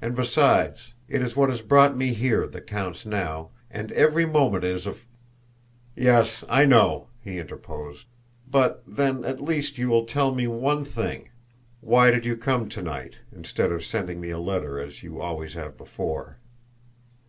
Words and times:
And, 0.00 0.14
besides, 0.14 0.92
it 1.08 1.22
is 1.22 1.34
what 1.34 1.48
has 1.48 1.60
brought 1.60 1.96
me 1.96 2.14
here 2.14 2.46
that 2.46 2.68
counts 2.68 3.04
now, 3.04 3.48
and 3.68 3.90
every 3.90 4.24
moment 4.24 4.62
is 4.62 4.86
of" 4.86 5.06
"Yes. 5.96 6.44
I 6.48 6.64
know," 6.66 7.08
he 7.20 7.38
interposed; 7.40 8.06
"but, 8.48 8.84
then, 8.86 9.24
at 9.24 9.40
least 9.42 9.76
you 9.76 9.88
will 9.88 10.06
tell 10.06 10.32
me 10.32 10.46
one 10.46 10.84
thing: 10.84 11.30
Why 11.80 12.12
did 12.12 12.24
you 12.24 12.36
come 12.36 12.68
to 12.68 12.80
night, 12.80 13.16
instead 13.34 13.72
of 13.72 13.84
sending 13.84 14.20
me 14.20 14.30
a 14.30 14.38
letter 14.38 14.78
as 14.78 15.02
you 15.02 15.20
always 15.20 15.54
have 15.54 15.76
before?" 15.76 16.36